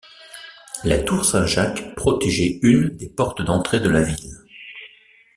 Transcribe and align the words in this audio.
La 0.83 0.97
Tour 0.97 1.23
Saint-Jacques 1.23 1.93
protégeait 1.93 2.57
une 2.63 2.89
des 2.89 3.07
portes 3.07 3.43
d’entrée 3.43 3.79
de 3.79 3.89
la 3.89 4.01
ville. 4.01 4.35